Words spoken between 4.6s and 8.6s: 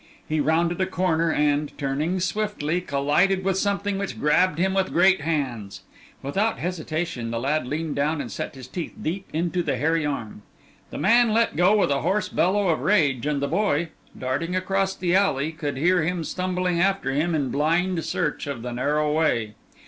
with great hands. Without hesitation, the lad leaned down and set